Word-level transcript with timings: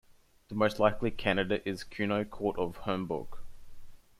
The 0.49 0.55
most 0.55 0.79
likely 0.79 1.11
candidate 1.11 1.61
is 1.63 1.83
Kuno, 1.83 2.23
Count 2.23 2.57
of 2.57 2.77
Horburg. 2.85 3.37